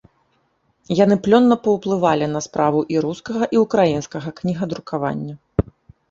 Яны 0.99 1.15
плённа 1.25 1.55
паўплывалі 1.65 2.29
на 2.35 2.41
справу 2.45 2.79
і 2.93 2.97
рускага, 3.07 3.43
і 3.57 3.61
ўкраінскага 3.65 4.33
кнігадрукавання. 4.41 5.37